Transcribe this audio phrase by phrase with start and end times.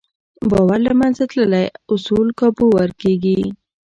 [0.49, 3.41] باور له منځه تللی، اصول کابو ورکېږي.